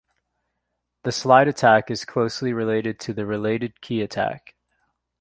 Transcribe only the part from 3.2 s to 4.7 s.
related-key attack.